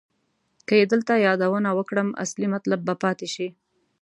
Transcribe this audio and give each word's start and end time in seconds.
که 0.67 0.73
یې 0.79 0.85
دلته 0.91 1.13
یادونه 1.27 1.69
وکړم 1.73 2.09
اصلي 2.23 2.47
مطلب 2.55 2.79
به 2.87 2.93
پاتې 3.03 3.27
شي. 3.33 3.47